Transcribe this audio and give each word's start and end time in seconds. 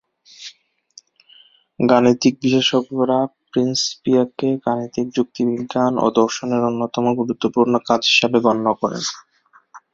গাণিতিক 1.79 2.33
বিশেষজ্ঞরা 2.43 3.19
"প্রিন্সিপিয়া"-কে 3.49 4.49
গাণিতিক 4.65 5.05
যুক্তিবিজ্ঞান 5.15 5.93
ও 5.97 6.17
দর্শনের 6.19 6.61
অন্যতম 6.69 7.05
গুরুত্বপূর্ণ 7.19 7.73
কাজ 7.87 8.01
হিসেবে 8.11 8.37
গণ্য 8.45 8.65
করেন। 8.81 9.03